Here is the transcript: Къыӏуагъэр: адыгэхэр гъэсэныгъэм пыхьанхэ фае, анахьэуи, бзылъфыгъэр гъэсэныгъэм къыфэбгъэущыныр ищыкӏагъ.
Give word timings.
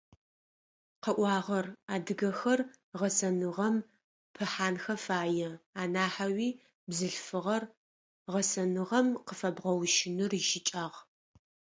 Къыӏуагъэр: 1.03 1.65
адыгэхэр 1.93 2.59
гъэсэныгъэм 2.99 3.75
пыхьанхэ 4.33 4.95
фае, 5.05 5.49
анахьэуи, 5.81 6.49
бзылъфыгъэр 6.89 7.63
гъэсэныгъэм 8.31 9.07
къыфэбгъэущыныр 9.25 10.31
ищыкӏагъ. 10.39 10.97